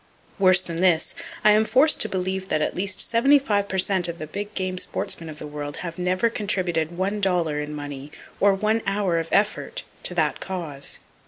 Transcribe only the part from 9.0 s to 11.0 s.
of effort, to that cause.